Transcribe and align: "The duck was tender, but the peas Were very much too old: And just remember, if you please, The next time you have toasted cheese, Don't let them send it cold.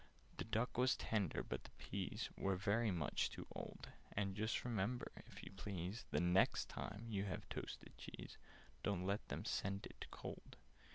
"The 0.37 0.45
duck 0.45 0.79
was 0.79 0.97
tender, 0.97 1.43
but 1.43 1.63
the 1.63 1.69
peas 1.77 2.31
Were 2.35 2.55
very 2.55 2.89
much 2.89 3.29
too 3.29 3.45
old: 3.51 3.89
And 4.13 4.35
just 4.35 4.65
remember, 4.65 5.11
if 5.27 5.43
you 5.43 5.51
please, 5.51 6.05
The 6.09 6.19
next 6.19 6.69
time 6.69 7.05
you 7.07 7.25
have 7.25 7.47
toasted 7.49 7.95
cheese, 7.99 8.39
Don't 8.81 9.05
let 9.05 9.27
them 9.27 9.45
send 9.45 9.85
it 9.85 10.07
cold. 10.09 10.55